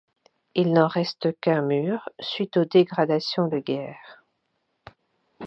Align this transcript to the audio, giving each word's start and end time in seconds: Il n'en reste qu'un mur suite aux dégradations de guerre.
Il 0.55 0.73
n'en 0.73 0.87
reste 0.87 1.27
qu'un 1.41 1.61
mur 1.61 2.09
suite 2.19 2.57
aux 2.57 2.65
dégradations 2.65 3.47
de 3.47 3.59
guerre. 3.59 4.23